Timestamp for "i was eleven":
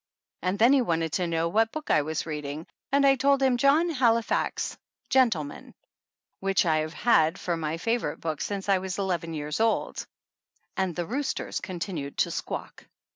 8.67-9.35